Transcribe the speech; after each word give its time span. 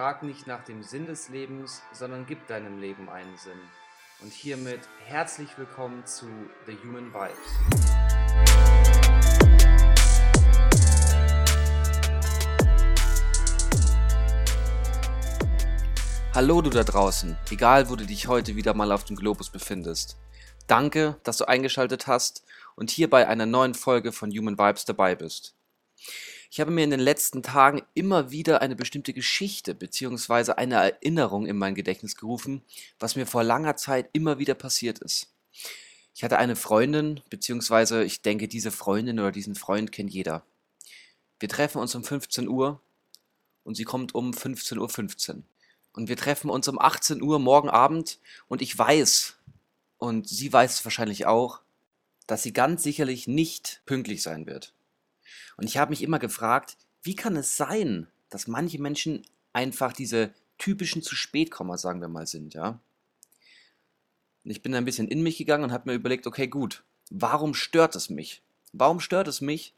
Frag 0.00 0.22
nicht 0.22 0.46
nach 0.46 0.64
dem 0.64 0.82
Sinn 0.82 1.04
des 1.04 1.28
Lebens, 1.28 1.82
sondern 1.92 2.24
gib 2.24 2.46
deinem 2.46 2.78
Leben 2.80 3.10
einen 3.10 3.36
Sinn. 3.36 3.60
Und 4.22 4.32
hiermit 4.32 4.80
herzlich 5.04 5.58
willkommen 5.58 6.06
zu 6.06 6.24
The 6.64 6.74
Human 6.82 7.12
Vibes. 7.12 7.36
Hallo 16.34 16.62
du 16.62 16.70
da 16.70 16.82
draußen, 16.82 17.36
egal 17.50 17.90
wo 17.90 17.96
du 17.96 18.06
dich 18.06 18.26
heute 18.26 18.56
wieder 18.56 18.72
mal 18.72 18.92
auf 18.92 19.04
dem 19.04 19.16
Globus 19.16 19.50
befindest. 19.50 20.16
Danke, 20.66 21.20
dass 21.24 21.36
du 21.36 21.46
eingeschaltet 21.46 22.06
hast 22.06 22.42
und 22.74 22.90
hier 22.90 23.10
bei 23.10 23.28
einer 23.28 23.44
neuen 23.44 23.74
Folge 23.74 24.12
von 24.12 24.30
Human 24.30 24.56
Vibes 24.56 24.86
dabei 24.86 25.14
bist. 25.14 25.54
Ich 26.52 26.58
habe 26.58 26.72
mir 26.72 26.82
in 26.82 26.90
den 26.90 26.98
letzten 26.98 27.44
Tagen 27.44 27.82
immer 27.94 28.32
wieder 28.32 28.60
eine 28.60 28.74
bestimmte 28.74 29.12
Geschichte 29.12 29.72
bzw. 29.72 30.54
eine 30.54 30.74
Erinnerung 30.74 31.46
in 31.46 31.56
mein 31.56 31.76
Gedächtnis 31.76 32.16
gerufen, 32.16 32.62
was 32.98 33.14
mir 33.14 33.24
vor 33.24 33.44
langer 33.44 33.76
Zeit 33.76 34.10
immer 34.14 34.40
wieder 34.40 34.54
passiert 34.54 34.98
ist. 34.98 35.32
Ich 36.12 36.24
hatte 36.24 36.38
eine 36.38 36.56
Freundin, 36.56 37.20
beziehungsweise 37.30 38.02
ich 38.02 38.20
denke, 38.22 38.48
diese 38.48 38.72
Freundin 38.72 39.20
oder 39.20 39.30
diesen 39.30 39.54
Freund 39.54 39.92
kennt 39.92 40.12
jeder. 40.12 40.42
Wir 41.38 41.48
treffen 41.48 41.78
uns 41.80 41.94
um 41.94 42.02
15 42.02 42.48
Uhr 42.48 42.80
und 43.62 43.76
sie 43.76 43.84
kommt 43.84 44.16
um 44.16 44.32
15.15 44.32 44.78
Uhr. 44.78 44.88
15. 44.88 45.44
Und 45.92 46.08
wir 46.08 46.16
treffen 46.16 46.50
uns 46.50 46.66
um 46.66 46.80
18 46.80 47.22
Uhr 47.22 47.38
morgen 47.38 47.70
Abend 47.70 48.18
und 48.48 48.60
ich 48.60 48.76
weiß, 48.76 49.36
und 49.98 50.28
sie 50.28 50.52
weiß 50.52 50.74
es 50.74 50.84
wahrscheinlich 50.84 51.26
auch, 51.26 51.60
dass 52.26 52.42
sie 52.42 52.52
ganz 52.52 52.82
sicherlich 52.82 53.28
nicht 53.28 53.82
pünktlich 53.86 54.22
sein 54.22 54.46
wird. 54.46 54.72
Und 55.60 55.66
ich 55.66 55.76
habe 55.76 55.90
mich 55.90 56.02
immer 56.02 56.18
gefragt, 56.18 56.78
wie 57.02 57.14
kann 57.14 57.36
es 57.36 57.58
sein, 57.58 58.06
dass 58.30 58.46
manche 58.46 58.80
Menschen 58.80 59.26
einfach 59.52 59.92
diese 59.92 60.32
typischen 60.56 61.02
zu 61.02 61.14
spätkommer, 61.14 61.76
sagen 61.76 62.00
wir 62.00 62.08
mal, 62.08 62.26
sind, 62.26 62.54
ja? 62.54 62.80
Und 64.42 64.50
ich 64.50 64.62
bin 64.62 64.74
ein 64.74 64.86
bisschen 64.86 65.06
in 65.08 65.22
mich 65.22 65.36
gegangen 65.36 65.64
und 65.64 65.72
habe 65.72 65.90
mir 65.90 65.96
überlegt, 65.96 66.26
okay, 66.26 66.48
gut, 66.48 66.82
warum 67.10 67.52
stört 67.52 67.94
es 67.94 68.08
mich? 68.08 68.42
Warum 68.72 69.00
stört 69.00 69.28
es 69.28 69.42
mich, 69.42 69.74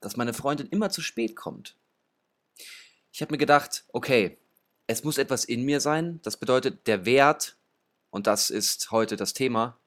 dass 0.00 0.16
meine 0.16 0.34
Freundin 0.34 0.68
immer 0.68 0.90
zu 0.90 1.02
spät 1.02 1.34
kommt? 1.34 1.74
Ich 3.10 3.20
habe 3.20 3.32
mir 3.32 3.38
gedacht, 3.38 3.84
okay, 3.88 4.38
es 4.86 5.02
muss 5.02 5.18
etwas 5.18 5.44
in 5.44 5.64
mir 5.64 5.80
sein, 5.80 6.20
das 6.22 6.36
bedeutet 6.36 6.86
der 6.86 7.06
Wert, 7.06 7.56
und 8.10 8.28
das 8.28 8.50
ist 8.50 8.92
heute 8.92 9.16
das 9.16 9.34
Thema, 9.34 9.80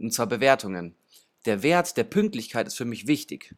und 0.00 0.12
zwar 0.12 0.26
Bewertungen. 0.26 0.96
Der 1.44 1.62
Wert 1.62 1.96
der 1.96 2.04
Pünktlichkeit 2.04 2.66
ist 2.66 2.76
für 2.76 2.84
mich 2.84 3.06
wichtig. 3.06 3.54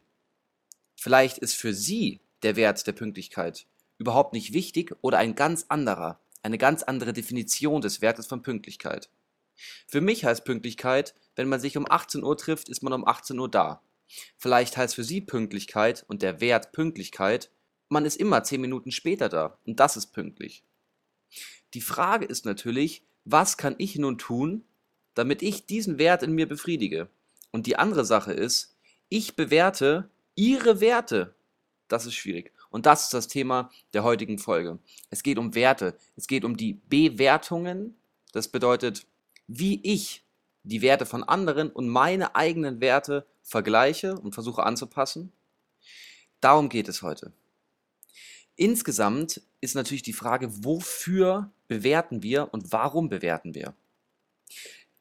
Vielleicht 1.05 1.37
ist 1.37 1.55
für 1.55 1.75
Sie 1.75 2.23
der 2.43 2.57
Wert 2.57 2.87
der 2.87 2.93
Pünktlichkeit 2.93 3.67
überhaupt 3.99 4.33
nicht 4.33 4.55
wichtig 4.55 4.97
oder 5.03 5.19
ein 5.19 5.35
ganz 5.35 5.67
anderer, 5.69 6.19
eine 6.43 6.57
ganz 6.57 6.83
andere 6.83 7.13
Definition 7.13 7.83
des 7.83 8.01
Wertes 8.01 8.27
von 8.27 8.41
Pünktlichkeit. 8.41 9.11
Für 9.87 10.01
mich 10.01 10.25
heißt 10.25 10.47
Pünktlichkeit, 10.47 11.15
wenn 11.37 11.51
man 11.51 11.61
sich 11.61 11.77
um 11.77 11.85
18 11.87 12.25
Uhr 12.25 12.39
trifft, 12.39 12.71
ist 12.71 12.83
man 12.83 12.95
um 12.95 13.07
18 13.07 13.39
Uhr 13.39 13.51
da. 13.51 13.83
Vielleicht 14.39 14.79
heißt 14.79 14.95
für 14.95 15.05
Sie 15.05 15.21
Pünktlichkeit 15.21 16.07
und 16.09 16.23
der 16.23 16.41
Wert 16.41 16.73
Pünktlichkeit, 16.73 17.51
man 17.91 18.07
ist 18.07 18.17
immer 18.17 18.43
10 18.43 18.63
Minuten 18.63 18.91
später 18.91 19.29
da 19.29 19.59
und 19.67 19.81
das 19.81 19.99
ist 19.99 20.07
pünktlich. 20.15 20.65
Die 21.75 21.83
Frage 21.83 22.25
ist 22.25 22.47
natürlich, 22.47 23.03
was 23.27 23.59
kann 23.59 23.75
ich 23.77 23.97
nun 23.97 24.17
tun, 24.17 24.65
damit 25.13 25.43
ich 25.43 25.67
diesen 25.67 25.99
Wert 25.99 26.23
in 26.23 26.33
mir 26.33 26.49
befriedige? 26.49 27.11
Und 27.51 27.67
die 27.67 27.77
andere 27.77 28.07
Sache 28.07 28.33
ist, 28.33 28.75
ich 29.11 29.37
bewerte 29.37 30.09
ihre 30.35 30.81
Werte. 30.81 31.35
Das 31.89 32.07
ist 32.07 32.15
schwierig. 32.15 32.53
Und 32.71 32.87
das 32.87 33.05
ist 33.05 33.15
das 33.15 33.29
Thema 33.29 33.71
der 33.93 34.03
heutigen 34.03 34.39
Folge. 34.39 34.79
Es 35.11 35.23
geht 35.23 35.39
um 35.39 35.55
Werte. 35.55 35.97
Es 36.17 36.27
geht 36.27 36.45
um 36.45 36.57
die 36.57 36.75
Bewertungen. 36.89 37.97
Das 38.33 38.49
bedeutet, 38.49 39.07
wie 39.47 39.81
ich 39.83 40.25
die 40.65 40.83
Werte 40.83 41.07
von 41.07 41.23
anderen 41.23 41.71
und 41.71 41.89
meine 41.89 42.35
eigenen 42.35 42.81
Werte 42.81 43.27
vergleiche 43.43 44.19
und 44.19 44.33
versuche 44.33 44.65
anzupassen. 44.65 45.33
Darum 46.41 46.69
geht 46.69 46.89
es 46.89 47.03
heute. 47.03 47.33
Insgesamt 48.57 49.43
ist 49.61 49.75
natürlich 49.75 50.03
die 50.03 50.13
Frage, 50.13 50.65
wofür 50.65 51.51
bewerten 51.69 52.23
wir 52.23 52.53
und 52.53 52.73
warum 52.73 53.09
bewerten 53.09 53.55
wir? 53.55 53.75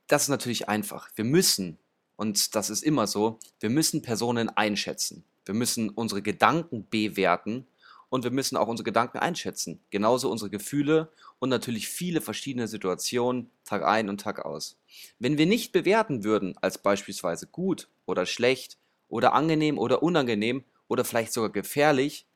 Das 0.08 0.24
ist 0.24 0.30
natürlich 0.30 0.70
einfach. 0.70 1.10
Wir 1.16 1.26
müssen 1.26 1.78
und 2.16 2.56
das 2.56 2.70
ist 2.70 2.84
immer 2.84 3.08
so, 3.08 3.40
wir 3.60 3.70
müssen 3.70 4.02
Personen 4.02 4.50
einschätzen. 4.50 5.24
Wir 5.46 5.56
müssen 5.56 5.90
unsere 5.90 6.22
Gedanken 6.22 6.88
bewerten 6.90 7.68
und 8.10 8.24
wir 8.24 8.32
müssen 8.32 8.58
auch 8.58 8.68
unsere 8.68 8.86
Gedanken 8.86 9.18
einschätzen. 9.18 9.82
Genauso 9.90 10.30
unsere 10.30 10.50
Gefühle 10.50 11.12
und 11.40 11.50
natürlich 11.50 11.88
viele 11.90 12.22
verschiedene 12.22 12.68
Situationen 12.68 13.50
Tag 13.66 13.84
ein 13.84 14.08
und 14.08 14.22
Tag 14.22 14.46
aus. 14.46 14.78
Wenn 15.20 15.38
wir 15.38 15.48
nicht 15.48 15.72
bewerten 15.72 16.24
würden 16.24 16.56
als 16.60 16.78
beispielsweise 16.78 17.48
gut 17.48 17.90
oder 18.06 18.26
schlecht 18.26 18.78
oder 19.10 19.34
angenehm 19.34 19.78
oder 19.78 20.04
unangenehm 20.04 20.64
oder 20.88 21.04
vielleicht 21.04 21.34
sogar 21.34 21.52
gefährlich, 21.52 22.28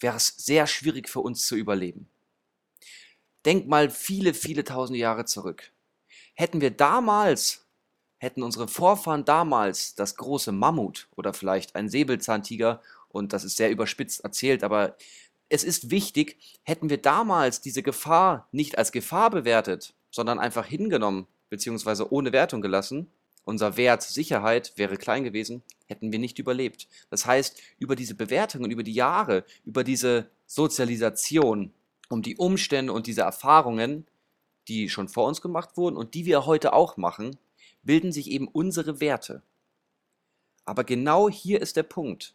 wäre 0.00 0.16
es 0.16 0.28
sehr 0.38 0.66
schwierig 0.66 1.08
für 1.08 1.20
uns 1.20 1.46
zu 1.46 1.54
überleben. 1.54 2.08
Denk 3.44 3.68
mal 3.68 3.90
viele, 3.90 4.34
viele 4.34 4.64
tausende 4.64 4.98
Jahre 4.98 5.26
zurück. 5.26 5.70
Hätten 6.34 6.60
wir 6.60 6.70
damals 6.70 7.59
hätten 8.20 8.42
unsere 8.42 8.68
Vorfahren 8.68 9.24
damals 9.24 9.94
das 9.94 10.14
große 10.16 10.52
Mammut 10.52 11.08
oder 11.16 11.32
vielleicht 11.32 11.74
ein 11.74 11.88
Säbelzahntiger, 11.88 12.80
und 13.08 13.32
das 13.32 13.42
ist 13.42 13.56
sehr 13.56 13.70
überspitzt 13.70 14.22
erzählt, 14.22 14.62
aber 14.62 14.96
es 15.48 15.64
ist 15.64 15.90
wichtig, 15.90 16.38
hätten 16.62 16.90
wir 16.90 16.98
damals 16.98 17.60
diese 17.60 17.82
Gefahr 17.82 18.46
nicht 18.52 18.78
als 18.78 18.92
Gefahr 18.92 19.30
bewertet, 19.30 19.94
sondern 20.10 20.38
einfach 20.38 20.66
hingenommen 20.66 21.26
bzw. 21.48 22.04
ohne 22.10 22.32
Wertung 22.32 22.60
gelassen, 22.60 23.10
unser 23.44 23.76
Wert 23.76 24.02
Sicherheit 24.02 24.74
wäre 24.76 24.96
klein 24.96 25.24
gewesen, 25.24 25.62
hätten 25.86 26.12
wir 26.12 26.18
nicht 26.18 26.38
überlebt. 26.38 26.88
Das 27.08 27.26
heißt, 27.26 27.60
über 27.78 27.96
diese 27.96 28.14
Bewertungen, 28.14 28.70
über 28.70 28.82
die 28.82 28.92
Jahre, 28.92 29.44
über 29.64 29.82
diese 29.82 30.30
Sozialisation, 30.46 31.72
um 32.10 32.22
die 32.22 32.36
Umstände 32.36 32.92
und 32.92 33.06
diese 33.06 33.22
Erfahrungen, 33.22 34.06
die 34.68 34.88
schon 34.88 35.08
vor 35.08 35.26
uns 35.26 35.40
gemacht 35.40 35.76
wurden 35.76 35.96
und 35.96 36.14
die 36.14 36.26
wir 36.26 36.46
heute 36.46 36.74
auch 36.74 36.96
machen, 36.96 37.38
bilden 37.82 38.12
sich 38.12 38.30
eben 38.30 38.48
unsere 38.48 39.00
Werte. 39.00 39.42
Aber 40.64 40.84
genau 40.84 41.28
hier 41.28 41.60
ist 41.60 41.76
der 41.76 41.82
Punkt. 41.82 42.34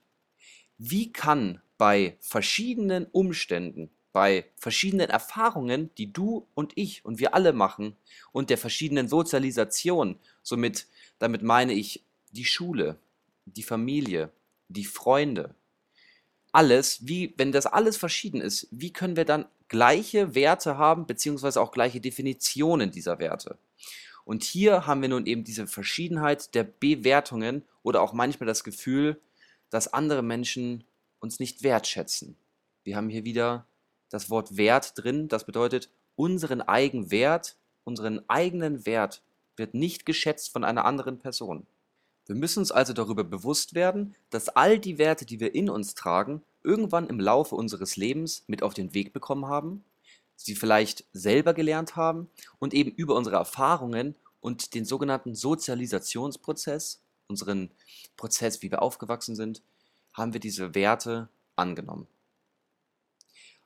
Wie 0.77 1.11
kann 1.11 1.61
bei 1.77 2.17
verschiedenen 2.19 3.05
Umständen, 3.05 3.89
bei 4.11 4.45
verschiedenen 4.55 5.09
Erfahrungen, 5.09 5.89
die 5.97 6.11
du 6.11 6.47
und 6.53 6.73
ich 6.75 7.03
und 7.05 7.19
wir 7.19 7.33
alle 7.33 7.53
machen 7.53 7.95
und 8.31 8.49
der 8.49 8.57
verschiedenen 8.57 9.07
Sozialisation, 9.07 10.19
somit 10.41 10.87
damit 11.19 11.43
meine 11.43 11.73
ich 11.73 12.03
die 12.31 12.45
Schule, 12.45 12.97
die 13.45 13.63
Familie, 13.63 14.31
die 14.67 14.85
Freunde, 14.85 15.55
alles, 16.51 17.05
wie, 17.05 17.33
wenn 17.37 17.51
das 17.51 17.65
alles 17.65 17.97
verschieden 17.97 18.39
ist, 18.39 18.67
wie 18.71 18.93
können 18.93 19.17
wir 19.17 19.25
dann 19.25 19.45
gleiche 19.67 20.35
Werte 20.35 20.77
haben, 20.77 21.05
beziehungsweise 21.05 21.59
auch 21.59 21.71
gleiche 21.71 21.99
Definitionen 21.99 22.91
dieser 22.91 23.19
Werte? 23.19 23.57
Und 24.25 24.43
hier 24.43 24.87
haben 24.87 25.01
wir 25.01 25.09
nun 25.09 25.27
eben 25.27 25.43
diese 25.43 25.67
Verschiedenheit 25.67 26.53
der 26.55 26.63
Bewertungen 26.63 27.63
oder 27.83 28.01
auch 28.01 28.11
manchmal 28.11 28.47
das 28.47 28.63
Gefühl, 28.63 29.21
dass 29.69 29.93
andere 29.93 30.23
Menschen 30.23 30.83
uns 31.19 31.39
nicht 31.39 31.63
wertschätzen. 31.63 32.35
Wir 32.83 32.97
haben 32.97 33.09
hier 33.09 33.23
wieder 33.23 33.67
das 34.09 34.29
Wort 34.29 34.57
Wert 34.57 34.93
drin, 34.95 35.27
das 35.27 35.45
bedeutet, 35.45 35.89
unseren 36.15 36.61
Eigenwert, 36.61 37.55
unseren 37.83 38.27
eigenen 38.27 38.85
Wert 38.85 39.21
wird 39.57 39.73
nicht 39.73 40.05
geschätzt 40.05 40.51
von 40.51 40.63
einer 40.63 40.85
anderen 40.85 41.19
Person. 41.19 41.67
Wir 42.25 42.35
müssen 42.35 42.59
uns 42.59 42.71
also 42.71 42.93
darüber 42.93 43.23
bewusst 43.23 43.75
werden, 43.75 44.15
dass 44.31 44.49
all 44.49 44.79
die 44.79 44.97
Werte, 44.97 45.25
die 45.25 45.39
wir 45.39 45.53
in 45.53 45.69
uns 45.69 45.93
tragen, 45.93 46.41
irgendwann 46.63 47.07
im 47.07 47.19
Laufe 47.19 47.55
unseres 47.55 47.95
Lebens 47.95 48.43
mit 48.47 48.63
auf 48.63 48.73
den 48.73 48.95
Weg 48.95 49.13
bekommen 49.13 49.45
haben 49.45 49.83
sie 50.35 50.55
vielleicht 50.55 51.05
selber 51.13 51.53
gelernt 51.53 51.95
haben 51.95 52.29
und 52.59 52.73
eben 52.73 52.91
über 52.91 53.15
unsere 53.15 53.37
Erfahrungen 53.37 54.15
und 54.41 54.73
den 54.73 54.85
sogenannten 54.85 55.35
Sozialisationsprozess, 55.35 57.01
unseren 57.27 57.71
Prozess, 58.17 58.61
wie 58.61 58.71
wir 58.71 58.81
aufgewachsen 58.81 59.35
sind, 59.35 59.61
haben 60.13 60.33
wir 60.33 60.39
diese 60.39 60.75
Werte 60.75 61.29
angenommen. 61.55 62.07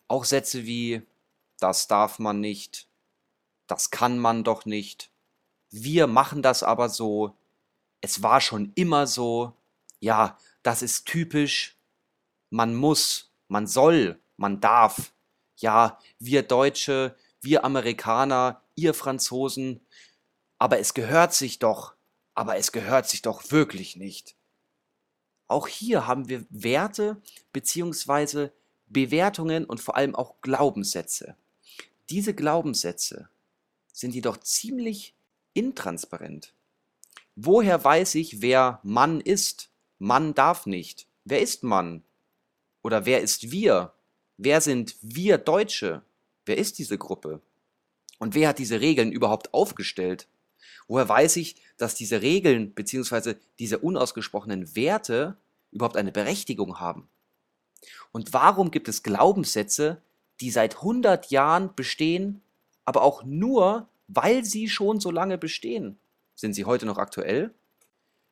Auch 0.08 0.26
Sätze 0.26 0.66
wie 0.66 1.02
das 1.60 1.88
darf 1.88 2.20
man 2.20 2.40
nicht, 2.40 2.88
das 3.68 3.92
kann 3.92 4.18
man 4.18 4.44
doch 4.44 4.66
nicht, 4.66 5.12
wir 5.72 6.08
machen 6.08 6.42
das 6.42 6.64
aber 6.64 6.90
so, 6.90 7.36
es 8.02 8.24
war 8.24 8.42
schon 8.42 8.72
immer 8.76 9.06
so, 9.08 9.54
ja, 10.00 10.38
das 10.64 10.82
ist 10.82 11.06
typisch, 11.06 11.78
man 12.50 12.76
muss, 12.76 13.32
man 13.48 13.68
soll, 13.68 14.20
man 14.38 14.62
darf, 14.62 15.12
ja, 15.62 16.00
wir 16.20 16.44
Deutsche, 16.44 17.16
wir 17.42 17.64
Amerikaner, 17.64 18.62
ihr 18.76 18.94
Franzosen, 18.94 19.82
aber 20.58 20.80
es 20.80 20.94
gehört 20.94 21.34
sich 21.34 21.60
doch, 21.60 21.94
aber 22.34 22.58
es 22.58 22.72
gehört 22.72 23.08
sich 23.08 23.22
doch 23.22 23.52
wirklich 23.52 23.96
nicht. 23.96 24.36
Auch 25.48 25.68
hier 25.68 26.06
haben 26.06 26.30
wir 26.30 26.46
Werte 26.50 27.22
beziehungsweise 27.54 28.54
Bewertungen 28.88 29.66
und 29.66 29.80
vor 29.80 29.96
allem 29.96 30.16
auch 30.16 30.42
Glaubenssätze. 30.42 31.36
Diese 32.10 32.34
Glaubenssätze 32.34 33.30
sind 33.92 34.16
jedoch 34.16 34.38
ziemlich 34.38 35.16
intransparent. 35.54 36.54
Woher 37.36 37.84
weiß 37.84 38.16
ich, 38.16 38.42
wer 38.42 38.80
Mann 38.84 39.22
ist? 39.22 39.70
Mann 39.98 40.34
darf 40.34 40.66
nicht. 40.66 41.08
Wer 41.24 41.42
ist 41.42 41.64
Mann? 41.64 42.04
Oder 42.82 43.06
wer 43.06 43.22
ist 43.22 43.52
wir? 43.52 43.94
Wer 44.42 44.62
sind 44.62 44.96
wir 45.02 45.38
Deutsche? 45.38 46.02
Wer 46.46 46.58
ist 46.58 46.80
diese 46.80 46.98
Gruppe? 46.98 47.42
Und 48.20 48.36
wer 48.36 48.48
hat 48.48 48.60
diese 48.60 48.80
Regeln 48.80 49.12
überhaupt 49.12 49.54
aufgestellt? 49.54 50.30
Woher 50.88 51.10
weiß 51.10 51.36
ich, 51.36 51.58
dass 51.76 51.94
diese 51.94 52.22
Regeln 52.22 52.72
bzw. 52.72 53.36
diese 53.60 53.80
unausgesprochenen 53.80 54.78
Werte 54.78 55.36
überhaupt 55.72 55.98
eine 55.98 56.14
Berechtigung 56.14 56.80
haben? 56.80 57.10
Und 58.14 58.32
warum 58.32 58.72
gibt 58.72 58.88
es 58.88 59.04
Glaubenssätze, 59.04 60.02
die 60.40 60.52
seit 60.52 60.78
100 60.78 61.32
Jahren 61.32 61.76
bestehen, 61.76 62.42
aber 62.86 63.02
auch 63.02 63.26
nur, 63.26 63.90
weil 64.08 64.46
sie 64.46 64.70
schon 64.70 65.02
so 65.02 65.12
lange 65.12 65.38
bestehen? 65.38 66.00
Sind 66.36 66.54
sie 66.54 66.64
heute 66.64 66.86
noch 66.86 66.98
aktuell? 66.98 67.54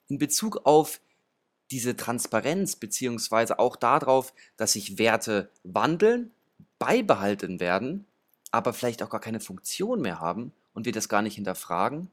In 0.08 0.20
Bezug 0.20 0.62
auf 0.64 1.02
diese 1.72 1.96
Transparenz 1.96 2.76
beziehungsweise 2.76 3.60
auch 3.60 3.76
darauf, 3.76 4.34
dass 4.56 4.74
sich 4.74 4.98
Werte 4.98 5.50
wandeln, 5.64 6.32
beibehalten 6.80 7.60
werden, 7.60 8.06
aber 8.52 8.74
vielleicht 8.74 9.04
auch 9.04 9.10
gar 9.10 9.20
keine 9.20 9.40
Funktion 9.40 10.02
mehr 10.02 10.20
haben 10.20 10.54
und 10.74 10.86
wir 10.86 10.94
das 10.94 11.10
gar 11.10 11.22
nicht 11.22 11.36
hinterfragen. 11.36 12.10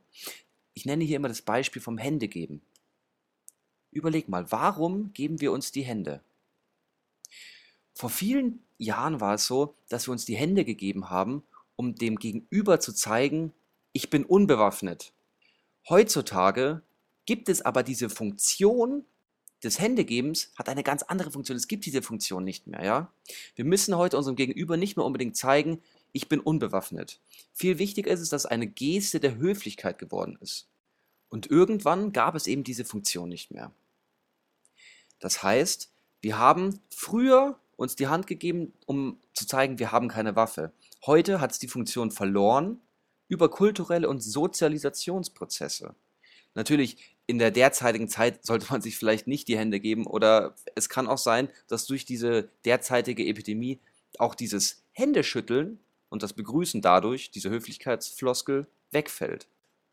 Ich 0.74 0.86
nenne 0.86 1.04
hier 1.04 1.16
immer 1.16 1.28
das 1.28 1.42
Beispiel 1.42 1.82
vom 1.82 1.98
Händegeben. 1.98 2.62
Überleg 3.90 4.28
mal, 4.28 4.50
warum 4.50 5.12
geben 5.12 5.40
wir 5.40 5.52
uns 5.52 5.70
die 5.70 5.82
Hände? 5.82 6.20
Vor 7.94 8.10
vielen 8.10 8.64
Jahren 8.76 9.20
war 9.20 9.34
es 9.34 9.46
so, 9.46 9.74
dass 9.88 10.08
wir 10.08 10.12
uns 10.12 10.24
die 10.24 10.36
Hände 10.36 10.64
gegeben 10.64 11.10
haben, 11.10 11.44
um 11.76 11.94
dem 11.94 12.16
Gegenüber 12.16 12.80
zu 12.80 12.92
zeigen, 12.92 13.52
ich 13.92 14.10
bin 14.10 14.24
unbewaffnet. 14.24 15.12
Heutzutage 15.88 16.82
gibt 17.26 17.48
es 17.48 17.62
aber 17.62 17.84
diese 17.84 18.10
Funktion 18.10 19.04
des 19.64 19.80
Händegebens 19.80 20.52
hat 20.56 20.68
eine 20.68 20.82
ganz 20.82 21.02
andere 21.02 21.30
Funktion. 21.30 21.56
Es 21.56 21.68
gibt 21.68 21.86
diese 21.86 22.02
Funktion 22.02 22.44
nicht 22.44 22.66
mehr, 22.66 22.84
ja? 22.84 23.12
Wir 23.54 23.64
müssen 23.64 23.96
heute 23.96 24.16
unserem 24.16 24.36
Gegenüber 24.36 24.76
nicht 24.76 24.96
mehr 24.96 25.04
unbedingt 25.04 25.36
zeigen, 25.36 25.82
ich 26.12 26.28
bin 26.28 26.40
unbewaffnet. 26.40 27.20
Viel 27.52 27.78
wichtiger 27.78 28.10
ist 28.10 28.20
es, 28.20 28.28
dass 28.28 28.46
eine 28.46 28.66
Geste 28.66 29.20
der 29.20 29.36
Höflichkeit 29.36 29.98
geworden 29.98 30.38
ist. 30.40 30.68
Und 31.28 31.50
irgendwann 31.50 32.12
gab 32.12 32.36
es 32.36 32.46
eben 32.46 32.62
diese 32.62 32.84
Funktion 32.84 33.28
nicht 33.28 33.50
mehr. 33.50 33.72
Das 35.18 35.42
heißt, 35.42 35.90
wir 36.20 36.38
haben 36.38 36.80
früher 36.90 37.58
uns 37.76 37.96
die 37.96 38.06
Hand 38.06 38.26
gegeben, 38.26 38.72
um 38.86 39.18
zu 39.32 39.46
zeigen, 39.46 39.78
wir 39.78 39.90
haben 39.90 40.08
keine 40.08 40.36
Waffe. 40.36 40.72
Heute 41.06 41.40
hat 41.40 41.52
es 41.52 41.58
die 41.58 41.68
Funktion 41.68 42.10
verloren 42.10 42.80
über 43.26 43.50
kulturelle 43.50 44.08
und 44.08 44.20
Sozialisationsprozesse. 44.20 45.94
Natürlich, 46.54 47.13
in 47.26 47.38
der 47.38 47.50
derzeitigen 47.50 48.08
Zeit 48.08 48.44
sollte 48.44 48.66
man 48.70 48.82
sich 48.82 48.96
vielleicht 48.96 49.26
nicht 49.26 49.48
die 49.48 49.56
Hände 49.56 49.80
geben 49.80 50.06
oder 50.06 50.54
es 50.74 50.88
kann 50.88 51.06
auch 51.06 51.18
sein, 51.18 51.48
dass 51.68 51.86
durch 51.86 52.04
diese 52.04 52.48
derzeitige 52.64 53.26
Epidemie 53.26 53.80
auch 54.18 54.34
dieses 54.34 54.82
Händeschütteln 54.92 55.78
und 56.10 56.22
das 56.22 56.34
Begrüßen 56.34 56.82
dadurch, 56.82 57.30
diese 57.30 57.50
Höflichkeitsfloskel, 57.50 58.66
wegfällt. 58.90 59.48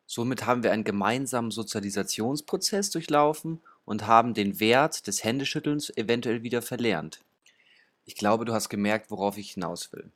Somit 0.05 0.45
haben 0.45 0.61
wir 0.61 0.71
einen 0.73 0.83
gemeinsamen 0.83 1.51
Sozialisationsprozess 1.51 2.89
durchlaufen 2.89 3.61
und 3.85 4.07
haben 4.07 4.33
den 4.33 4.59
Wert 4.59 5.07
des 5.07 5.23
Händeschüttelns 5.23 5.89
eventuell 5.95 6.43
wieder 6.43 6.61
verlernt. 6.61 7.21
Ich 8.05 8.15
glaube, 8.15 8.45
du 8.45 8.53
hast 8.53 8.69
gemerkt, 8.69 9.09
worauf 9.09 9.37
ich 9.37 9.51
hinaus 9.51 9.93
will. 9.93 10.11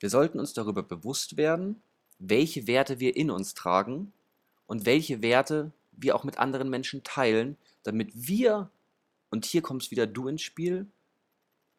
Wir 0.00 0.10
sollten 0.10 0.38
uns 0.38 0.52
darüber 0.52 0.82
bewusst 0.82 1.36
werden, 1.36 1.82
welche 2.18 2.66
Werte 2.66 3.00
wir 3.00 3.16
in 3.16 3.30
uns 3.30 3.54
tragen 3.54 4.12
und 4.66 4.86
welche 4.86 5.22
Werte 5.22 5.72
wir 6.02 6.16
auch 6.16 6.24
mit 6.24 6.38
anderen 6.38 6.70
Menschen 6.70 7.02
teilen, 7.04 7.56
damit 7.82 8.10
wir, 8.14 8.70
und 9.30 9.44
hier 9.44 9.62
kommst 9.62 9.90
wieder 9.90 10.06
du 10.06 10.28
ins 10.28 10.42
Spiel, 10.42 10.86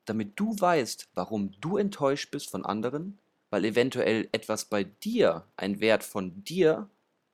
damit 0.05 0.39
du 0.39 0.55
weißt, 0.59 1.09
warum 1.13 1.51
du 1.61 1.77
enttäuscht 1.77 2.31
bist 2.31 2.49
von 2.49 2.65
anderen, 2.65 3.19
weil 3.49 3.65
eventuell 3.65 4.27
etwas 4.31 4.65
bei 4.65 4.83
dir, 4.83 5.45
ein 5.55 5.79
Wert 5.79 6.03
von 6.03 6.43
dir, 6.43 6.89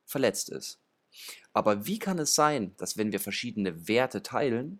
verletzt 0.05 0.49
ist. 0.49 0.79
Aber 1.53 1.85
wie 1.87 1.99
kann 1.99 2.19
es 2.19 2.35
sein, 2.35 2.73
dass 2.77 2.97
wenn 2.97 3.11
wir 3.11 3.19
verschiedene 3.19 3.87
Werte 3.87 4.21
teilen, 4.21 4.79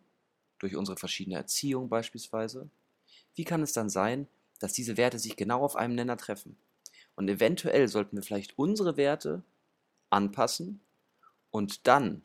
durch 0.60 0.75
unsere 0.75 0.98
verschiedene 0.98 1.36
Erziehung 1.36 1.90
beispielsweise, 1.90 2.69
wie 3.36 3.44
kann 3.44 3.62
es 3.62 3.74
dann 3.74 3.90
sein, 3.90 4.28
dass 4.60 4.74
diese 4.74 4.98
Werte 4.98 5.19
sich 5.19 5.36
genau 5.36 5.63
auf 5.63 5.75
einem 5.75 5.96
Nenner 5.96 6.18
treffen? 6.18 6.58
Und 7.16 7.30
eventuell 7.30 7.88
sollten 7.88 8.18
wir 8.18 8.24
vielleicht 8.24 8.58
unsere 8.58 8.98
Werte 8.98 9.44
anpassen 10.10 10.81
und 11.52 11.88
dann 11.88 12.22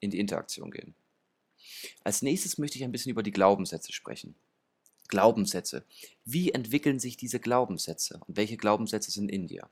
in 0.00 0.10
die 0.10 0.18
Interaktion 0.18 0.70
gehen. 0.70 0.94
Als 2.04 2.22
nächstes 2.22 2.58
möchte 2.58 2.78
ich 2.78 2.84
ein 2.84 2.92
bisschen 2.92 3.10
über 3.10 3.22
die 3.22 3.30
Glaubenssätze 3.30 3.92
sprechen. 3.92 4.34
Glaubenssätze. 5.08 5.84
Wie 6.24 6.52
entwickeln 6.52 6.98
sich 6.98 7.16
diese 7.16 7.38
Glaubenssätze 7.38 8.20
und 8.26 8.36
welche 8.36 8.56
Glaubenssätze 8.56 9.10
sind 9.10 9.30
in 9.30 9.46
dir? 9.46 9.68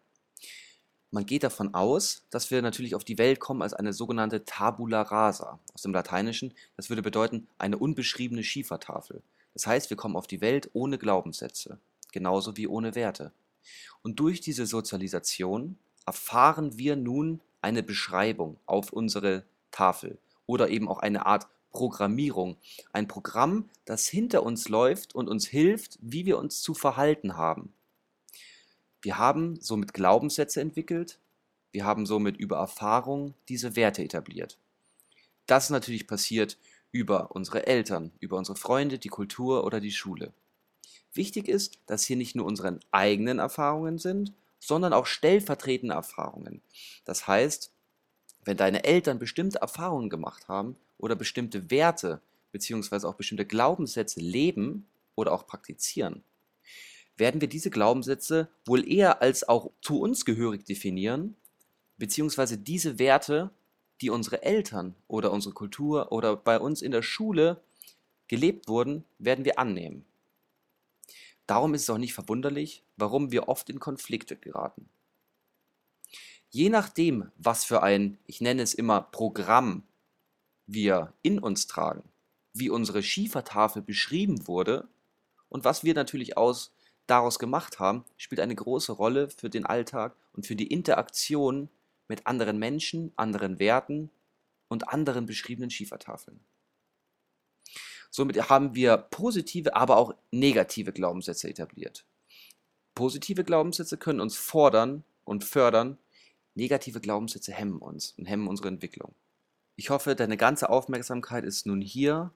Man 1.13 1.27
geht 1.27 1.43
davon 1.43 1.75
aus, 1.75 2.23
dass 2.31 2.53
wir 2.53 2.63
natürlich 2.63 2.95
auf 2.95 3.05
die 3.05 3.19
Welt 3.19 3.41
kommen 3.41 3.63
als 3.63 3.75
eine 3.75 3.93
sogenannte 3.93 4.45
Tabula 4.45 5.03
rasa 5.03 5.59
aus 5.75 5.83
dem 5.83 5.93
Lateinischen. 5.93 6.55
Das 6.77 6.89
würde 6.89 7.03
bedeuten 7.03 7.49
eine 7.59 7.79
unbeschriebene 7.79 8.45
Schiefertafel. 8.45 9.23
Das 9.55 9.67
heißt, 9.67 9.91
wir 9.91 9.97
kommen 9.97 10.15
auf 10.15 10.29
die 10.29 10.41
Welt 10.41 10.71
ohne 10.73 10.99
Glaubenssätze, 10.99 11.79
genauso 12.13 12.57
wie 12.57 12.69
ohne 12.69 12.95
Werte. 12.95 13.33
Und 14.03 14.21
durch 14.21 14.41
diese 14.41 14.67
Sozialisation 14.67 15.79
erfahren 16.07 16.79
wir 16.79 16.95
nun 16.95 17.41
eine 17.63 17.83
Beschreibung 17.83 18.59
auf 18.67 18.93
unsere 18.93 19.45
Tafel 19.71 20.19
oder 20.47 20.69
eben 20.69 20.89
auch 20.89 20.99
eine 20.99 21.27
Art 21.27 21.49
Programmierung. 21.71 22.57
Ein 22.93 23.09
Programm, 23.09 23.69
das 23.85 24.07
hinter 24.07 24.43
uns 24.43 24.69
läuft 24.69 25.15
und 25.15 25.29
uns 25.29 25.47
hilft, 25.47 25.99
wie 26.01 26.27
wir 26.27 26.39
uns 26.39 26.63
zu 26.63 26.75
verhalten 26.75 27.37
haben. 27.37 27.73
Wir 29.03 29.19
haben 29.19 29.61
somit 29.61 29.95
Glaubenssätze 29.95 30.61
entwickelt, 30.61 31.19
wir 31.73 31.85
haben 31.85 32.05
somit 32.05 32.37
über 32.37 32.57
Erfahrung 32.57 33.35
diese 33.49 33.77
Werte 33.77 34.03
etabliert. 34.03 34.59
Das 35.47 35.71
natürlich 35.71 36.07
passiert 36.07 36.59
über 36.93 37.31
unsere 37.31 37.67
Eltern, 37.67 38.11
über 38.19 38.37
unsere 38.37 38.57
Freunde, 38.57 38.99
die 38.99 39.09
Kultur 39.09 39.65
oder 39.65 39.81
die 39.81 39.93
Schule. 39.93 40.33
Wichtig 41.13 41.49
ist, 41.49 41.79
dass 41.87 42.05
hier 42.05 42.17
nicht 42.17 42.37
nur 42.37 42.47
unsere 42.47 42.79
eigenen 42.91 43.39
Erfahrungen 43.39 43.99
sind, 43.99 44.33
sondern 44.61 44.93
auch 44.93 45.07
stellvertretende 45.07 45.95
Erfahrungen. 45.95 46.63
Das 47.05 47.27
heißt, 47.27 47.73
wenn 48.45 48.57
deine 48.57 48.85
Eltern 48.85 49.19
bestimmte 49.19 49.59
Erfahrungen 49.59 50.11
gemacht 50.11 50.49
haben 50.49 50.77
oder 50.99 51.17
bestimmte 51.17 51.71
Werte 51.71 52.21
beziehungsweise 52.53 53.09
auch 53.09 53.15
bestimmte 53.15 53.47
Glaubenssätze 53.47 54.21
leben 54.21 54.87
oder 55.15 55.33
auch 55.33 55.47
praktizieren, 55.47 56.23
werden 57.17 57.41
wir 57.41 57.49
diese 57.49 57.71
Glaubenssätze 57.71 58.49
wohl 58.65 58.89
eher 58.89 59.23
als 59.23 59.49
auch 59.49 59.71
zu 59.83 60.01
uns 60.01 60.25
gehörig 60.25 60.65
definieren, 60.65 61.37
beziehungsweise 61.99 62.57
diese 62.59 62.99
Werte, 62.99 63.51
die 64.01 64.11
unsere 64.11 64.43
Eltern 64.43 64.95
oder 65.07 65.31
unsere 65.31 65.55
Kultur 65.55 66.13
oder 66.13 66.37
bei 66.37 66.59
uns 66.59 66.81
in 66.81 66.93
der 66.93 67.03
Schule 67.03 67.61
gelebt 68.29 68.69
wurden, 68.69 69.05
werden 69.19 69.45
wir 69.45 69.59
annehmen. 69.59 70.07
Darum 71.51 71.75
ist 71.75 71.83
es 71.83 71.91
auch 71.91 71.99
nicht 71.99 72.15
verwunderlich, 72.15 72.85
warum 72.97 73.33
wir 73.33 73.49
oft 73.49 73.71
in 73.71 73.81
Konflikte 73.81 74.37
geraten. 74.37 74.89
Je 76.49 76.69
nachdem, 76.69 77.33
was 77.39 77.65
für 77.65 77.83
ein, 77.83 78.19
ich 78.29 78.41
nenne 78.41 78.63
es 78.63 78.73
immer 78.73 79.03
Programm, 79.03 79.83
wir 80.67 81.13
in 81.23 81.41
uns 81.41 81.67
tragen, 81.67 82.05
wie 82.53 82.71
unsere 82.71 83.03
Schiefertafel 83.03 83.83
beschrieben 83.83 84.47
wurde 84.47 84.87
und 85.49 85.65
was 85.65 85.83
wir 85.83 85.93
natürlich 85.93 86.37
aus, 86.37 86.73
daraus 87.09 87.41
gemacht 87.41 87.81
haben, 87.81 88.05
spielt 88.17 88.41
eine 88.41 88.55
große 88.55 88.93
Rolle 88.93 89.29
für 89.29 89.51
den 89.51 89.67
Alltag 89.67 90.15
und 90.33 90.47
für 90.47 90.55
die 90.55 90.69
Interaktion 90.69 91.69
mit 92.07 92.29
anderen 92.29 92.61
Menschen, 92.61 93.13
anderen 93.17 93.59
Werten 93.59 94.13
und 94.69 94.89
anderen 94.89 95.27
beschriebenen 95.27 95.71
Schiefertafeln. 95.71 96.39
Somit 98.11 98.51
haben 98.51 98.75
wir 98.75 98.97
positive, 98.97 99.77
aber 99.77 99.97
auch 99.97 100.15
negative 100.33 100.93
Glaubenssätze 100.93 101.49
etabliert. 101.49 102.05
Positive 102.95 103.45
Glaubenssätze 103.45 103.97
können 103.97 104.21
uns 104.21 104.37
fordern 104.37 105.05
und 105.25 105.45
fördern, 105.45 105.97
negative 106.55 107.01
Glaubenssätze 107.01 107.53
hemmen 107.53 107.79
uns 107.79 108.15
und 108.19 108.27
hemmen 108.27 108.49
unsere 108.49 108.69
Entwicklung. 108.69 109.15
Ich 109.77 109.91
hoffe, 109.91 110.15
deine 110.15 110.37
ganze 110.37 110.69
Aufmerksamkeit 110.69 111.45
ist 111.45 111.67
nun 111.67 111.81
hier, 111.81 112.33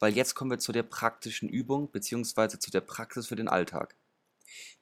weil 0.00 0.16
jetzt 0.16 0.34
kommen 0.34 0.50
wir 0.50 0.58
zu 0.58 0.72
der 0.72 0.82
praktischen 0.82 1.48
Übung 1.48 1.88
bzw. 1.88 2.58
zu 2.58 2.70
der 2.70 2.80
Praxis 2.80 3.26
für 3.26 3.36
den 3.36 3.48
Alltag. 3.48 3.94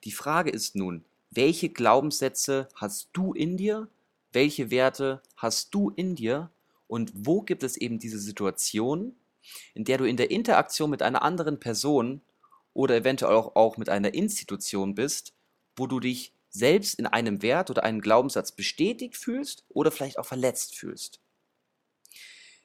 Die 0.04 0.12
Frage 0.12 0.50
ist 0.50 0.76
nun, 0.76 1.04
welche 1.30 1.68
Glaubenssätze 1.68 2.68
hast 2.75 3.11
du 3.12 3.35
in 3.35 3.57
dir? 3.57 3.88
Welche 4.33 4.71
Werte 4.71 5.21
hast 5.37 5.75
du 5.75 5.90
in 5.90 6.14
dir? 6.14 6.50
Und 6.87 7.12
wo 7.14 7.42
gibt 7.42 7.62
es 7.62 7.76
eben 7.76 7.99
diese 7.99 8.18
Situation, 8.18 9.14
in 9.75 9.85
der 9.85 9.99
du 9.99 10.04
in 10.04 10.16
der 10.16 10.30
Interaktion 10.30 10.90
mit 10.90 11.02
einer 11.02 11.23
anderen 11.23 11.61
Person 11.61 12.23
oder 12.73 12.97
eventuell 12.97 13.35
auch, 13.35 13.57
auch 13.57 13.76
mit 13.76 13.88
einer 13.88 14.14
Institution 14.14 14.95
bist, 14.95 15.35
wo 15.76 15.87
du 15.87 16.00
dich 16.00 16.35
selbst 16.50 16.95
in 16.95 17.07
einem 17.07 17.42
Wert 17.42 17.71
oder 17.71 17.85
einem 17.85 18.00
Glaubenssatz 18.00 18.52
bestätigt 18.52 19.16
fühlst 19.16 19.64
oder 19.68 19.90
vielleicht 19.90 20.18
auch 20.18 20.26
verletzt 20.26 20.76
fühlst. 20.76 21.21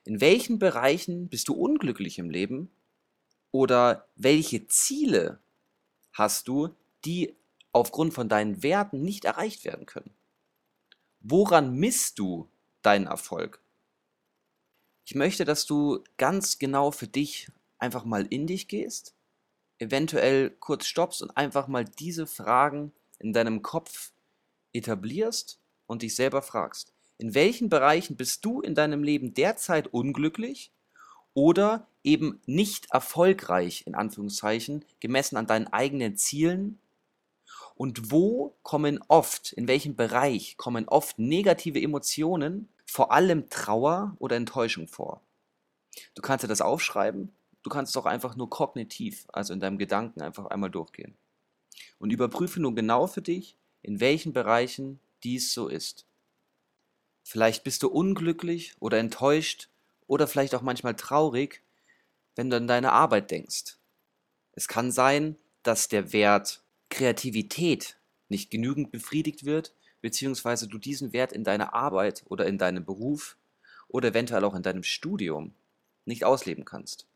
In 0.05 0.19
welchen 0.19 0.59
Bereichen 0.59 1.29
bist 1.29 1.47
du 1.47 1.53
unglücklich 1.53 2.19
im 2.19 2.29
Leben 2.29 2.71
oder 3.51 4.09
welche 4.15 4.67
Ziele 4.67 5.39
hast 6.11 6.47
du, 6.47 6.75
die 7.05 7.35
aufgrund 7.71 8.13
von 8.13 8.29
deinen 8.29 8.63
Werten 8.63 9.01
nicht 9.01 9.25
erreicht 9.25 9.63
werden 9.65 9.85
können? 9.85 10.13
Woran 11.19 11.73
misst 11.75 12.19
du 12.19 12.49
deinen 12.81 13.07
Erfolg? 13.07 13.62
Ich 15.05 15.15
möchte, 15.15 15.43
dass 15.43 15.65
du 15.65 16.03
ganz 16.17 16.59
genau 16.59 16.91
für 16.91 17.07
dich 17.07 17.49
einfach 17.77 18.05
mal 18.05 18.25
in 18.25 18.47
dich 18.47 18.67
gehst, 18.69 19.13
eventuell 19.77 20.49
kurz 20.49 20.85
stoppst 20.85 21.21
und 21.21 21.35
einfach 21.35 21.67
mal 21.67 21.83
diese 21.83 22.25
Fragen 22.25 22.93
in 23.19 23.33
deinem 23.33 23.61
Kopf 23.61 24.13
etablierst 24.71 25.59
und 25.87 26.01
dich 26.01 26.15
selber 26.15 26.41
fragst. 26.41 26.93
In 27.17 27.35
welchen 27.35 27.69
Bereichen 27.69 28.15
bist 28.15 28.45
du 28.45 28.61
in 28.61 28.75
deinem 28.75 29.03
Leben 29.03 29.33
derzeit 29.33 29.87
unglücklich 29.87 30.71
oder 31.33 31.87
eben 32.03 32.41
nicht 32.45 32.91
erfolgreich, 32.91 33.83
in 33.85 33.95
Anführungszeichen, 33.95 34.85
gemessen 34.99 35.37
an 35.37 35.47
deinen 35.47 35.67
eigenen 35.67 36.15
Zielen? 36.15 36.79
Und 37.75 38.11
wo 38.11 38.55
kommen 38.61 39.03
oft, 39.07 39.51
in 39.51 39.67
welchem 39.67 39.95
Bereich 39.95 40.57
kommen 40.57 40.87
oft 40.87 41.19
negative 41.19 41.81
Emotionen, 41.81 42.69
vor 42.85 43.11
allem 43.11 43.49
Trauer 43.49 44.15
oder 44.19 44.35
Enttäuschung 44.35 44.87
vor? 44.87 45.21
Du 46.15 46.21
kannst 46.21 46.43
dir 46.43 46.47
das 46.47 46.61
aufschreiben, 46.61 47.31
du 47.63 47.69
kannst 47.69 47.91
es 47.91 47.97
auch 47.97 48.05
einfach 48.05 48.35
nur 48.35 48.49
kognitiv, 48.49 49.25
also 49.31 49.53
in 49.53 49.59
deinem 49.59 49.77
Gedanken 49.77 50.21
einfach 50.21 50.47
einmal 50.47 50.71
durchgehen. 50.71 51.15
Und 51.99 52.11
überprüfe 52.11 52.61
nun 52.61 52.75
genau 52.75 53.07
für 53.07 53.21
dich, 53.21 53.57
in 53.81 53.99
welchen 53.99 54.33
Bereichen 54.33 54.99
dies 55.23 55.53
so 55.53 55.67
ist. 55.67 56.05
Vielleicht 57.23 57.63
bist 57.63 57.83
du 57.83 57.87
unglücklich 57.87 58.75
oder 58.79 58.97
enttäuscht 58.97 59.69
oder 60.07 60.27
vielleicht 60.27 60.55
auch 60.55 60.61
manchmal 60.61 60.95
traurig, 60.95 61.61
wenn 62.35 62.49
du 62.49 62.57
an 62.57 62.67
deine 62.67 62.91
Arbeit 62.91 63.31
denkst. 63.31 63.77
Es 64.51 64.67
kann 64.67 64.91
sein, 64.91 65.37
dass 65.63 65.87
der 65.87 66.13
Wert 66.13 66.61
Kreativität 66.89 67.97
nicht 68.29 68.51
genügend 68.51 68.91
befriedigt 68.91 69.45
wird, 69.45 69.73
beziehungsweise 70.03 70.67
du 70.67 70.77
diesen 70.77 71.13
Wert 71.13 71.31
in 71.31 71.45
deiner 71.45 71.73
Arbeit 71.73 72.23
oder 72.27 72.45
in 72.45 72.57
deinem 72.57 72.83
Beruf 72.83 73.37
oder 73.87 74.09
eventuell 74.09 74.43
auch 74.43 74.53
in 74.53 74.61
deinem 74.61 74.83
Studium 74.83 75.53
nicht 76.03 76.25
ausleben 76.25 76.65
kannst. 76.65 77.07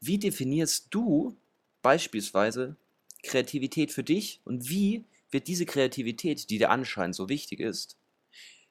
Wie 0.00 0.18
definierst 0.18 0.86
du 0.90 1.36
beispielsweise 1.82 2.76
Kreativität 3.22 3.92
für 3.92 4.04
dich 4.04 4.40
und 4.44 4.70
wie 4.70 5.04
wird 5.30 5.48
diese 5.48 5.66
Kreativität, 5.66 6.48
die 6.48 6.56
dir 6.56 6.70
anscheinend 6.70 7.14
so 7.14 7.28
wichtig 7.28 7.60
ist, 7.60 7.98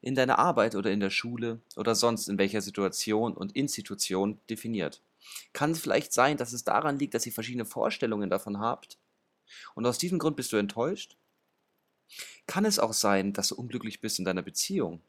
in 0.01 0.15
deiner 0.15 0.39
Arbeit 0.39 0.73
oder 0.73 0.89
in 0.89 0.99
der 0.99 1.11
Schule 1.11 1.61
oder 1.75 1.93
sonst 1.93 2.29
in 2.29 2.39
welcher 2.39 2.61
Situation 2.61 3.37
und 3.37 3.55
Institution 3.55 4.39
definiert. 4.49 5.03
Kann 5.53 5.71
es 5.71 5.79
vielleicht 5.79 6.11
sein, 6.11 6.37
dass 6.37 6.53
es 6.53 6.63
daran 6.63 6.97
liegt, 6.97 7.13
dass 7.13 7.25
ihr 7.27 7.33
verschiedene 7.33 7.65
Vorstellungen 7.65 8.31
davon 8.31 8.59
habt 8.59 8.97
und 9.75 9.85
aus 9.85 9.99
diesem 9.99 10.17
Grund 10.17 10.37
bist 10.37 10.51
du 10.53 10.57
enttäuscht? 10.57 11.16
Kann 12.47 12.65
es 12.65 12.79
auch 12.79 12.93
sein, 12.93 13.33
dass 13.33 13.49
du 13.49 13.55
unglücklich 13.55 14.01
bist 14.01 14.19
in 14.19 14.25
deiner 14.25 14.41
Beziehung? 14.41 15.01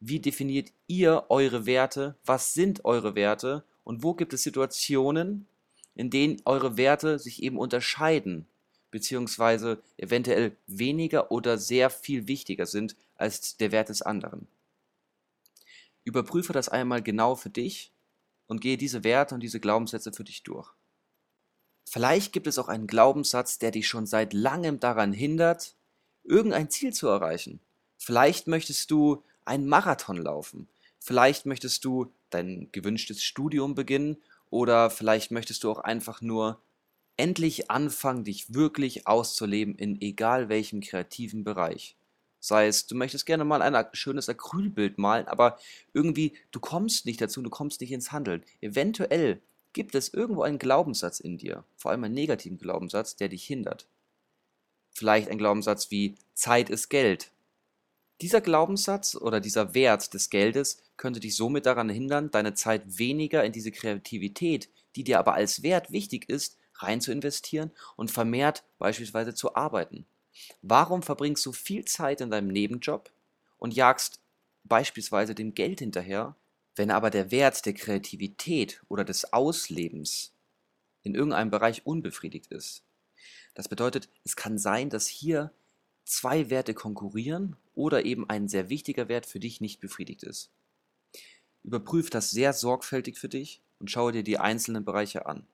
Wie 0.00 0.20
definiert 0.20 0.72
ihr 0.86 1.24
eure 1.28 1.66
Werte? 1.66 2.16
Was 2.24 2.54
sind 2.54 2.84
eure 2.84 3.14
Werte? 3.14 3.64
Und 3.84 4.02
wo 4.02 4.14
gibt 4.14 4.32
es 4.32 4.42
Situationen, 4.42 5.46
in 5.94 6.10
denen 6.10 6.40
eure 6.44 6.76
Werte 6.76 7.18
sich 7.18 7.42
eben 7.42 7.58
unterscheiden, 7.58 8.46
beziehungsweise 8.90 9.82
eventuell 9.96 10.56
weniger 10.66 11.30
oder 11.30 11.58
sehr 11.58 11.90
viel 11.90 12.28
wichtiger 12.28 12.66
sind 12.66 12.96
als 13.16 13.56
der 13.56 13.72
Wert 13.72 13.88
des 13.88 14.02
anderen. 14.02 14.46
Überprüfe 16.04 16.52
das 16.52 16.68
einmal 16.68 17.02
genau 17.02 17.34
für 17.34 17.50
dich 17.50 17.92
und 18.46 18.60
gehe 18.60 18.78
diese 18.78 19.04
Werte 19.04 19.34
und 19.34 19.42
diese 19.42 19.60
Glaubenssätze 19.60 20.12
für 20.12 20.24
dich 20.24 20.42
durch. 20.42 20.72
Vielleicht 21.90 22.32
gibt 22.32 22.46
es 22.46 22.58
auch 22.58 22.68
einen 22.68 22.86
Glaubenssatz, 22.86 23.58
der 23.58 23.70
dich 23.70 23.88
schon 23.88 24.06
seit 24.06 24.32
langem 24.32 24.78
daran 24.78 25.12
hindert, 25.12 25.74
irgendein 26.28 26.70
Ziel 26.70 26.92
zu 26.92 27.08
erreichen. 27.08 27.60
Vielleicht 27.96 28.46
möchtest 28.46 28.90
du 28.90 29.22
einen 29.44 29.66
Marathon 29.66 30.18
laufen. 30.18 30.68
Vielleicht 31.00 31.46
möchtest 31.46 31.84
du 31.84 32.12
dein 32.30 32.68
gewünschtes 32.72 33.22
Studium 33.22 33.74
beginnen 33.74 34.18
oder 34.50 34.90
vielleicht 34.90 35.30
möchtest 35.30 35.64
du 35.64 35.70
auch 35.70 35.80
einfach 35.80 36.20
nur 36.20 36.60
endlich 37.16 37.70
anfangen, 37.70 38.24
dich 38.24 38.54
wirklich 38.54 39.06
auszuleben 39.06 39.74
in 39.74 40.00
egal 40.00 40.48
welchem 40.48 40.80
kreativen 40.80 41.44
Bereich. 41.44 41.96
Sei 42.40 42.68
es, 42.68 42.86
du 42.86 42.94
möchtest 42.94 43.26
gerne 43.26 43.44
mal 43.44 43.62
ein 43.62 43.86
schönes 43.92 44.28
Acrylbild 44.28 44.98
malen, 44.98 45.26
aber 45.26 45.58
irgendwie 45.92 46.34
du 46.52 46.60
kommst 46.60 47.04
nicht 47.04 47.20
dazu, 47.20 47.42
du 47.42 47.50
kommst 47.50 47.80
nicht 47.80 47.90
ins 47.90 48.12
Handeln. 48.12 48.44
Eventuell 48.60 49.40
gibt 49.72 49.94
es 49.96 50.14
irgendwo 50.14 50.42
einen 50.42 50.58
Glaubenssatz 50.58 51.18
in 51.18 51.36
dir, 51.38 51.64
vor 51.76 51.90
allem 51.90 52.04
einen 52.04 52.14
negativen 52.14 52.58
Glaubenssatz, 52.58 53.16
der 53.16 53.28
dich 53.28 53.44
hindert. 53.44 53.88
Vielleicht 54.98 55.28
ein 55.28 55.38
Glaubenssatz 55.38 55.92
wie 55.92 56.16
Zeit 56.34 56.70
ist 56.70 56.88
Geld. 56.88 57.30
Dieser 58.20 58.40
Glaubenssatz 58.40 59.14
oder 59.14 59.38
dieser 59.38 59.72
Wert 59.72 60.12
des 60.12 60.28
Geldes 60.28 60.82
könnte 60.96 61.20
dich 61.20 61.36
somit 61.36 61.66
daran 61.66 61.88
hindern, 61.88 62.32
deine 62.32 62.54
Zeit 62.54 62.98
weniger 62.98 63.44
in 63.44 63.52
diese 63.52 63.70
Kreativität, 63.70 64.68
die 64.96 65.04
dir 65.04 65.20
aber 65.20 65.34
als 65.34 65.62
Wert 65.62 65.92
wichtig 65.92 66.28
ist, 66.28 66.56
rein 66.74 67.00
zu 67.00 67.12
investieren 67.12 67.70
und 67.94 68.10
vermehrt 68.10 68.64
beispielsweise 68.80 69.34
zu 69.34 69.54
arbeiten. 69.54 70.04
Warum 70.62 71.02
verbringst 71.02 71.46
du 71.46 71.52
viel 71.52 71.84
Zeit 71.84 72.20
in 72.20 72.30
deinem 72.30 72.48
Nebenjob 72.48 73.12
und 73.58 73.74
jagst 73.74 74.20
beispielsweise 74.64 75.36
dem 75.36 75.54
Geld 75.54 75.78
hinterher, 75.78 76.34
wenn 76.74 76.90
aber 76.90 77.10
der 77.10 77.30
Wert 77.30 77.64
der 77.66 77.74
Kreativität 77.74 78.82
oder 78.88 79.04
des 79.04 79.32
Auslebens 79.32 80.32
in 81.04 81.14
irgendeinem 81.14 81.52
Bereich 81.52 81.86
unbefriedigt 81.86 82.48
ist? 82.48 82.82
Das 83.58 83.66
bedeutet, 83.66 84.08
es 84.22 84.36
kann 84.36 84.56
sein, 84.56 84.88
dass 84.88 85.08
hier 85.08 85.52
zwei 86.04 86.48
Werte 86.48 86.74
konkurrieren 86.74 87.56
oder 87.74 88.04
eben 88.04 88.30
ein 88.30 88.46
sehr 88.46 88.68
wichtiger 88.68 89.08
Wert 89.08 89.26
für 89.26 89.40
dich 89.40 89.60
nicht 89.60 89.80
befriedigt 89.80 90.22
ist. 90.22 90.52
Überprüf 91.64 92.08
das 92.08 92.30
sehr 92.30 92.52
sorgfältig 92.52 93.18
für 93.18 93.28
dich 93.28 93.60
und 93.80 93.90
schaue 93.90 94.12
dir 94.12 94.22
die 94.22 94.38
einzelnen 94.38 94.84
Bereiche 94.84 95.26
an. 95.26 95.44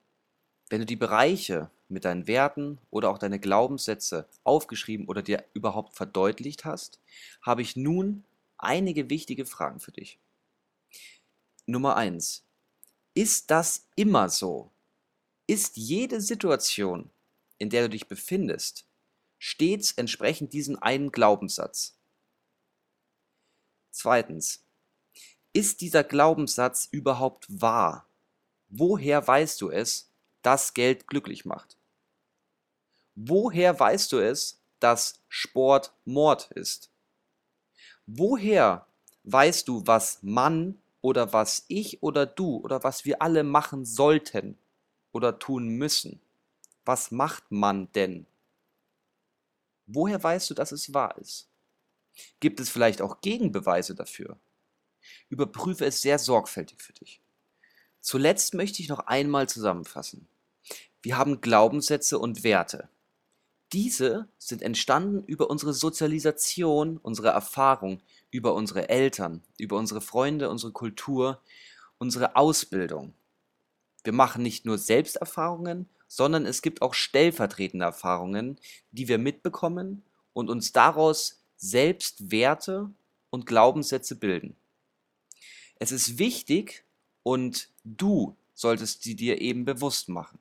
Wenn 0.68 0.80
du 0.80 0.86
die 0.86 0.96
Bereiche 0.96 1.70
mit 1.88 2.04
deinen 2.04 2.26
Werten 2.26 2.78
oder 2.90 3.08
auch 3.08 3.16
deine 3.16 3.40
Glaubenssätze 3.40 4.28
aufgeschrieben 4.42 5.08
oder 5.08 5.22
dir 5.22 5.42
überhaupt 5.54 5.96
verdeutlicht 5.96 6.66
hast, 6.66 7.00
habe 7.40 7.62
ich 7.62 7.74
nun 7.74 8.24
einige 8.58 9.08
wichtige 9.08 9.46
Fragen 9.46 9.80
für 9.80 9.92
dich. 9.92 10.18
Nummer 11.64 11.96
eins: 11.96 12.44
Ist 13.14 13.50
das 13.50 13.86
immer 13.96 14.28
so? 14.28 14.70
Ist 15.46 15.78
jede 15.78 16.20
Situation, 16.20 17.10
in 17.58 17.70
der 17.70 17.82
du 17.82 17.90
dich 17.90 18.08
befindest, 18.08 18.86
stets 19.38 19.92
entsprechend 19.92 20.52
diesem 20.52 20.76
einen 20.82 21.12
Glaubenssatz? 21.12 21.98
Zweitens, 23.90 24.64
ist 25.52 25.80
dieser 25.80 26.02
Glaubenssatz 26.02 26.88
überhaupt 26.90 27.46
wahr? 27.48 28.08
Woher 28.68 29.26
weißt 29.26 29.60
du 29.60 29.70
es 29.70 30.10
dass 30.44 30.74
Geld 30.74 31.06
glücklich 31.06 31.44
macht? 31.44 31.78
Woher 33.14 33.78
weißt 33.80 34.12
du 34.12 34.18
es, 34.18 34.60
dass 34.78 35.22
Sport 35.28 35.94
Mord 36.04 36.50
ist? 36.50 36.90
Woher 38.06 38.86
weißt 39.22 39.66
du, 39.68 39.86
was 39.86 40.22
Mann 40.22 40.82
oder 41.00 41.32
was 41.32 41.64
ich 41.68 42.02
oder 42.02 42.26
du 42.26 42.58
oder 42.58 42.84
was 42.84 43.06
wir 43.06 43.22
alle 43.22 43.42
machen 43.42 43.86
sollten 43.86 44.58
oder 45.12 45.38
tun 45.38 45.68
müssen? 45.68 46.20
Was 46.84 47.10
macht 47.10 47.50
man 47.50 47.90
denn? 47.92 48.26
Woher 49.86 50.22
weißt 50.22 50.50
du, 50.50 50.54
dass 50.54 50.72
es 50.72 50.92
wahr 50.94 51.16
ist? 51.18 51.48
Gibt 52.40 52.60
es 52.60 52.70
vielleicht 52.70 53.02
auch 53.02 53.20
Gegenbeweise 53.20 53.94
dafür? 53.94 54.38
Überprüfe 55.28 55.84
es 55.84 56.00
sehr 56.02 56.18
sorgfältig 56.18 56.82
für 56.82 56.92
dich. 56.92 57.20
Zuletzt 58.00 58.54
möchte 58.54 58.82
ich 58.82 58.88
noch 58.88 59.00
einmal 59.00 59.48
zusammenfassen. 59.48 60.28
Wir 61.02 61.18
haben 61.18 61.40
Glaubenssätze 61.40 62.18
und 62.18 62.44
Werte. 62.44 62.88
Diese 63.72 64.28
sind 64.38 64.62
entstanden 64.62 65.24
über 65.24 65.50
unsere 65.50 65.74
Sozialisation, 65.74 66.98
unsere 66.98 67.28
Erfahrung, 67.28 68.00
über 68.30 68.54
unsere 68.54 68.88
Eltern, 68.88 69.42
über 69.58 69.76
unsere 69.76 70.00
Freunde, 70.00 70.48
unsere 70.48 70.72
Kultur, 70.72 71.42
unsere 71.98 72.36
Ausbildung. 72.36 73.14
Wir 74.04 74.12
machen 74.12 74.42
nicht 74.42 74.64
nur 74.64 74.78
Selbsterfahrungen, 74.78 75.88
sondern 76.08 76.46
es 76.46 76.62
gibt 76.62 76.82
auch 76.82 76.94
stellvertretende 76.94 77.84
Erfahrungen, 77.84 78.58
die 78.92 79.08
wir 79.08 79.18
mitbekommen 79.18 80.02
und 80.32 80.50
uns 80.50 80.72
daraus 80.72 81.40
selbst 81.56 82.30
Werte 82.30 82.90
und 83.30 83.46
Glaubenssätze 83.46 84.16
bilden. 84.16 84.56
Es 85.76 85.92
ist 85.92 86.18
wichtig 86.18 86.84
und 87.22 87.68
du 87.84 88.36
solltest 88.54 89.02
sie 89.02 89.16
dir 89.16 89.40
eben 89.40 89.64
bewusst 89.64 90.08
machen. 90.08 90.38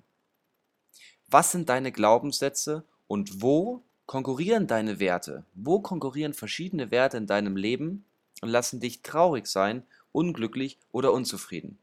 Was 1.28 1.52
sind 1.52 1.70
deine 1.70 1.92
Glaubenssätze 1.92 2.84
und 3.08 3.42
wo 3.42 3.84
Konkurrieren 4.06 4.68
deine 4.68 5.00
Werte? 5.00 5.46
Wo 5.54 5.80
konkurrieren 5.80 6.34
verschiedene 6.34 6.92
Werte 6.92 7.18
in 7.18 7.28
deinem 7.28 7.56
Leben 7.56 8.06
und 8.42 8.50
lassen 8.50 8.80
dich 8.80 9.02
traurig 9.02 9.48
sein, 9.48 9.84
unglücklich 10.12 10.78
oder 10.92 11.14
unzufrieden? 11.14 11.78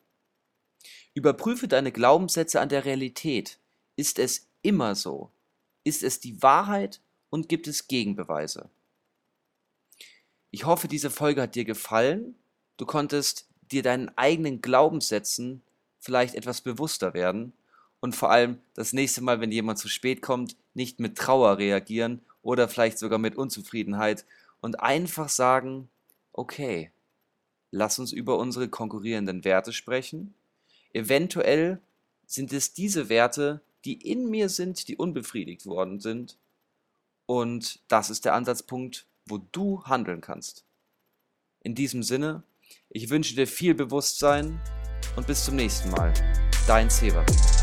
Überprüfe 1.14 1.66
deine 1.66 1.92
Glaubenssätze 1.92 2.60
an 2.60 2.68
der 2.68 2.84
Realität. 2.84 3.58
Ist 4.00 4.18
es 4.18 4.48
immer 4.62 4.94
so? 4.94 5.30
Ist 5.84 6.02
es 6.02 6.20
die 6.20 6.42
Wahrheit 6.42 7.02
und 7.28 7.50
gibt 7.50 7.68
es 7.68 7.86
Gegenbeweise? 7.86 8.70
Ich 10.50 10.64
hoffe, 10.64 10.88
diese 10.88 11.10
Folge 11.10 11.42
hat 11.42 11.54
dir 11.54 11.66
gefallen. 11.66 12.34
Du 12.78 12.86
konntest 12.86 13.46
dir 13.60 13.82
deinen 13.82 14.08
eigenen 14.16 14.62
Glaubenssätzen 14.62 15.60
vielleicht 15.98 16.34
etwas 16.34 16.62
bewusster 16.62 17.12
werden 17.12 17.52
und 18.00 18.16
vor 18.16 18.30
allem 18.30 18.62
das 18.72 18.94
nächste 18.94 19.20
Mal, 19.20 19.42
wenn 19.42 19.52
jemand 19.52 19.78
zu 19.78 19.90
spät 19.90 20.22
kommt, 20.22 20.56
nicht 20.72 20.98
mit 20.98 21.18
Trauer 21.18 21.58
reagieren 21.58 22.22
oder 22.40 22.70
vielleicht 22.70 22.98
sogar 22.98 23.18
mit 23.18 23.36
Unzufriedenheit 23.36 24.24
und 24.62 24.80
einfach 24.80 25.28
sagen, 25.28 25.90
okay, 26.32 26.90
lass 27.70 27.98
uns 27.98 28.12
über 28.12 28.38
unsere 28.38 28.70
konkurrierenden 28.70 29.44
Werte 29.44 29.74
sprechen. 29.74 30.32
Eventuell 30.94 31.82
sind 32.26 32.54
es 32.54 32.72
diese 32.72 33.10
Werte, 33.10 33.60
die 33.84 33.94
in 33.94 34.28
mir 34.28 34.48
sind, 34.48 34.88
die 34.88 34.96
unbefriedigt 34.96 35.66
worden 35.66 36.00
sind. 36.00 36.38
Und 37.26 37.80
das 37.88 38.10
ist 38.10 38.24
der 38.24 38.34
Ansatzpunkt, 38.34 39.06
wo 39.26 39.38
du 39.38 39.84
handeln 39.84 40.20
kannst. 40.20 40.64
In 41.60 41.74
diesem 41.74 42.02
Sinne, 42.02 42.42
ich 42.88 43.10
wünsche 43.10 43.34
dir 43.34 43.46
viel 43.46 43.74
Bewusstsein 43.74 44.60
und 45.16 45.26
bis 45.26 45.44
zum 45.44 45.56
nächsten 45.56 45.90
Mal. 45.90 46.12
Dein 46.66 46.90
Severin. 46.90 47.59